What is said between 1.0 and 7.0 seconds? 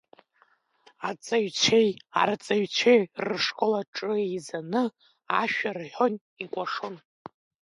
Аҵаҩцәеи арҵаҩцәеи рышкол аҿы еизаны ашәа рҳәон икәашон.